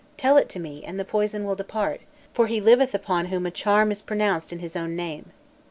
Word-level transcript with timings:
Tell 0.17 0.35
it 0.35 0.49
to 0.49 0.59
me 0.59 0.83
and 0.83 0.99
the 0.99 1.05
poison 1.05 1.45
will 1.45 1.53
depart; 1.55 2.01
for 2.33 2.47
he 2.47 2.59
liveth 2.59 2.95
upon 2.95 3.25
whom 3.27 3.45
a 3.45 3.51
charm 3.51 3.91
is 3.91 4.01
pronounced 4.01 4.51
in 4.51 4.57
his 4.57 4.75
own 4.75 4.95
name." 4.95 5.29